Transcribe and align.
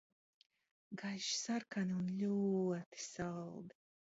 Gaiši 1.01 1.35
sarkani 1.41 1.95
un 1.99 2.09
ļoti 2.23 3.05
saldi. 3.05 3.81